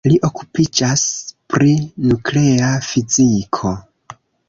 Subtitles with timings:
[0.09, 1.03] Li okupiĝas
[1.55, 1.71] pri
[2.09, 3.79] nuklea fiziko.